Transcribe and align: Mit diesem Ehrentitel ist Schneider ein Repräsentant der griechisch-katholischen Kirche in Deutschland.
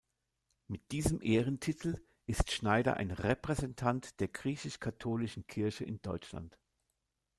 Mit 0.67 0.93
diesem 0.93 1.21
Ehrentitel 1.21 2.01
ist 2.25 2.49
Schneider 2.51 2.97
ein 2.97 3.11
Repräsentant 3.11 4.19
der 4.19 4.29
griechisch-katholischen 4.29 5.45
Kirche 5.45 5.83
in 5.85 6.01
Deutschland. 6.01 6.57